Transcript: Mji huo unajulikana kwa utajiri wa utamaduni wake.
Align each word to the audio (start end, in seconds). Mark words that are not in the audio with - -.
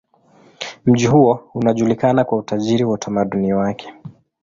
Mji 0.85 1.05
huo 1.07 1.49
unajulikana 1.53 2.23
kwa 2.23 2.37
utajiri 2.37 2.83
wa 2.83 2.93
utamaduni 2.93 3.53
wake. 3.53 3.93